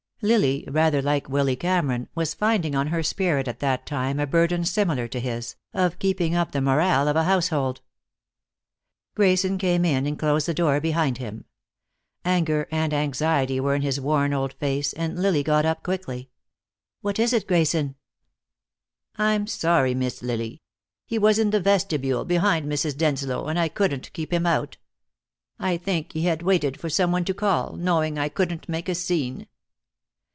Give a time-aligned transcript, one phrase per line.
[0.23, 4.63] Lily, rather like Willy Cameron, was finding on her spirit at that time a burden
[4.63, 7.81] similar to his, of keeping up the morale of the household.
[9.15, 11.45] Grayson came in and closed the door behind him.
[12.23, 16.29] Anger and anxiety were in his worn old face, and Lily got up quickly.
[17.01, 17.95] "What is it, Grayson?"
[19.15, 20.61] "I'm sorry, Miss Lily.
[21.07, 22.95] He was in the vestibule behind Mrs.
[22.95, 24.77] Denslow, and I couldn't keep him out.
[25.57, 28.93] I think he had waited for some one to call, knowing I couldn't make a
[28.93, 29.47] scene."